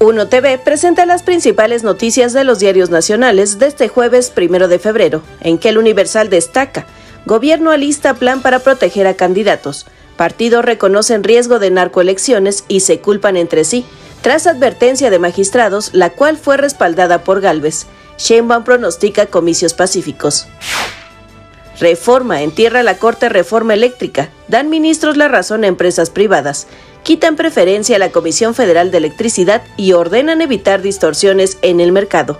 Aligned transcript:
Uno 0.00 0.28
TV 0.28 0.58
presenta 0.58 1.06
las 1.06 1.24
principales 1.24 1.82
noticias 1.82 2.32
de 2.32 2.44
los 2.44 2.60
diarios 2.60 2.88
nacionales 2.88 3.58
de 3.58 3.66
este 3.66 3.88
jueves 3.88 4.30
primero 4.30 4.68
de 4.68 4.78
febrero, 4.78 5.22
en 5.40 5.58
que 5.58 5.70
el 5.70 5.78
Universal 5.78 6.30
destaca: 6.30 6.86
Gobierno 7.26 7.72
alista 7.72 8.14
plan 8.14 8.40
para 8.40 8.60
proteger 8.60 9.08
a 9.08 9.14
candidatos. 9.14 9.86
Partidos 10.16 10.64
reconocen 10.64 11.24
riesgo 11.24 11.58
de 11.58 11.72
narcoelecciones 11.72 12.64
y 12.68 12.80
se 12.80 13.00
culpan 13.00 13.36
entre 13.36 13.64
sí, 13.64 13.84
tras 14.22 14.46
advertencia 14.46 15.10
de 15.10 15.18
magistrados, 15.18 15.90
la 15.92 16.10
cual 16.10 16.36
fue 16.36 16.56
respaldada 16.56 17.24
por 17.24 17.40
Galvez. 17.40 17.86
Sheinbaum 18.18 18.62
pronostica 18.62 19.26
comicios 19.26 19.74
pacíficos. 19.74 20.46
Reforma 21.80 22.42
entierra 22.42 22.84
la 22.84 22.98
Corte 22.98 23.28
Reforma 23.28 23.74
Eléctrica. 23.74 24.30
Dan 24.46 24.70
ministros 24.70 25.16
la 25.16 25.28
razón 25.28 25.64
a 25.64 25.68
empresas 25.68 26.10
privadas. 26.10 26.68
Quitan 27.08 27.36
preferencia 27.36 27.96
a 27.96 27.98
la 27.98 28.12
Comisión 28.12 28.54
Federal 28.54 28.90
de 28.90 28.98
Electricidad 28.98 29.62
y 29.78 29.94
ordenan 29.94 30.42
evitar 30.42 30.82
distorsiones 30.82 31.56
en 31.62 31.80
el 31.80 31.90
mercado. 31.90 32.38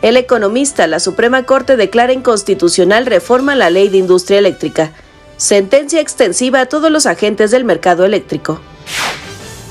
El 0.00 0.16
economista, 0.16 0.86
la 0.86 1.00
Suprema 1.00 1.42
Corte 1.42 1.76
declara 1.76 2.14
inconstitucional 2.14 3.04
reforma 3.04 3.52
a 3.52 3.56
la 3.56 3.68
Ley 3.68 3.90
de 3.90 3.98
Industria 3.98 4.38
Eléctrica. 4.38 4.92
Sentencia 5.36 6.00
extensiva 6.00 6.62
a 6.62 6.66
todos 6.66 6.90
los 6.90 7.04
agentes 7.04 7.50
del 7.50 7.66
mercado 7.66 8.06
eléctrico. 8.06 8.58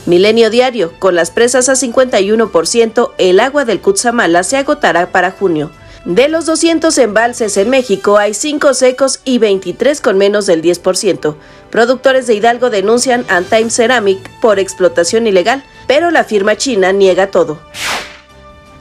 Milenio 0.06 0.52
Diario, 0.52 0.94
con 1.00 1.16
las 1.16 1.32
presas 1.32 1.68
a 1.68 1.74
51%, 1.74 3.14
el 3.18 3.40
agua 3.40 3.66
del 3.66 3.82
Cutzamala 3.82 4.44
se 4.44 4.58
agotará 4.58 5.12
para 5.12 5.32
junio. 5.32 5.72
De 6.08 6.30
los 6.30 6.46
200 6.46 6.98
embalses 7.00 7.58
en 7.58 7.70
México, 7.70 8.18
hay 8.18 8.34
5 8.34 8.74
secos 8.74 9.20
y 9.26 9.40
23 9.40 10.00
con 10.00 10.18
menos 10.18 10.46
del 10.46 10.62
10%. 10.62 11.36
Productores 11.70 12.28
de 12.28 12.34
Hidalgo 12.34 12.70
denuncian 12.70 13.26
a 13.28 13.42
Time 13.42 13.70
Ceramic 13.70 14.18
por 14.40 14.58
explotación 14.58 15.28
ilegal, 15.28 15.66
pero 15.86 16.10
la 16.10 16.24
firma 16.24 16.56
china 16.56 16.94
niega 16.94 17.28
todo. 17.28 17.60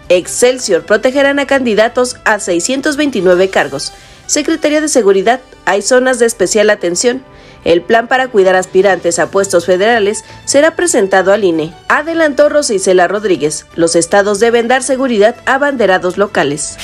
Excelsior 0.09 0.87
protegerán 0.87 1.41
a 1.41 1.49
candidatos 1.49 2.15
a 2.25 2.39
629 2.39 3.51
cargos. 3.51 3.93
Secretaría 4.29 4.81
de 4.81 4.89
Seguridad, 4.89 5.41
hay 5.65 5.83
zonas 5.83 6.21
de 6.21 6.27
especial 6.27 6.71
atención. 6.71 7.25
El 7.65 7.83
plan 7.83 8.07
para 8.07 8.29
cuidar 8.29 8.55
aspirantes 8.55 9.19
a 9.19 9.33
puestos 9.33 9.67
federales 9.67 10.25
será 10.45 10.77
presentado 10.77 11.33
al 11.33 11.43
INE. 11.43 11.75
Adelantó 11.89 12.49
Rosicela 12.49 13.09
Rodríguez. 13.09 13.67
Los 13.75 13.97
estados 13.97 14.39
deben 14.39 14.69
dar 14.69 14.85
seguridad 14.85 15.35
a 15.45 15.59
banderados 15.59 16.19
locales. 16.19 16.77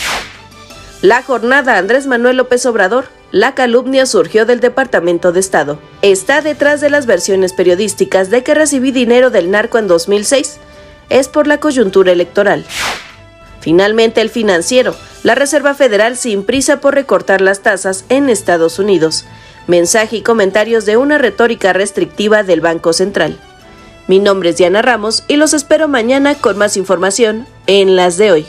La 1.02 1.20
jornada 1.20 1.78
Andrés 1.78 2.06
Manuel 2.06 2.36
López 2.36 2.64
Obrador. 2.64 3.06
La 3.32 3.56
calumnia 3.56 4.06
surgió 4.06 4.46
del 4.46 4.60
Departamento 4.60 5.32
de 5.32 5.40
Estado. 5.40 5.80
Está 6.00 6.42
detrás 6.42 6.80
de 6.80 6.90
las 6.90 7.06
versiones 7.06 7.52
periodísticas 7.52 8.30
de 8.30 8.44
que 8.44 8.54
recibí 8.54 8.92
dinero 8.92 9.30
del 9.30 9.50
narco 9.50 9.78
en 9.78 9.88
2006. 9.88 10.58
Es 11.08 11.26
por 11.26 11.48
la 11.48 11.58
coyuntura 11.58 12.12
electoral. 12.12 12.64
Finalmente, 13.60 14.20
el 14.20 14.30
financiero. 14.30 14.94
La 15.24 15.34
Reserva 15.34 15.74
Federal 15.74 16.16
sin 16.16 16.44
prisa 16.44 16.80
por 16.80 16.94
recortar 16.94 17.40
las 17.40 17.62
tasas 17.62 18.04
en 18.08 18.28
Estados 18.28 18.78
Unidos. 18.78 19.24
Mensaje 19.66 20.18
y 20.18 20.22
comentarios 20.22 20.86
de 20.86 20.98
una 20.98 21.18
retórica 21.18 21.72
restrictiva 21.72 22.44
del 22.44 22.60
Banco 22.60 22.92
Central. 22.92 23.40
Mi 24.06 24.20
nombre 24.20 24.50
es 24.50 24.56
Diana 24.56 24.82
Ramos 24.82 25.24
y 25.26 25.34
los 25.34 25.52
espero 25.52 25.88
mañana 25.88 26.36
con 26.36 26.58
más 26.58 26.76
información 26.76 27.48
en 27.66 27.96
las 27.96 28.18
de 28.18 28.30
hoy. 28.30 28.46